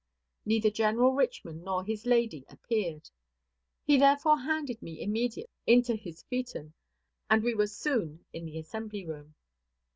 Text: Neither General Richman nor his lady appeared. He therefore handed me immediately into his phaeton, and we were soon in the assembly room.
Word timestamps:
Neither 0.47 0.71
General 0.71 1.11
Richman 1.13 1.63
nor 1.63 1.85
his 1.85 2.07
lady 2.07 2.43
appeared. 2.49 3.07
He 3.83 3.99
therefore 3.99 4.39
handed 4.39 4.81
me 4.81 4.99
immediately 4.99 5.51
into 5.67 5.95
his 5.95 6.23
phaeton, 6.23 6.73
and 7.29 7.43
we 7.43 7.53
were 7.53 7.67
soon 7.67 8.25
in 8.33 8.45
the 8.47 8.57
assembly 8.57 9.05
room. 9.05 9.35